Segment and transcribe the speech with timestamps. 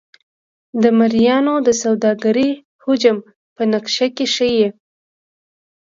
[0.81, 2.49] د مریانو د سوداګرۍ
[2.83, 3.17] حجم
[3.55, 4.67] په نقشه کې ښيي.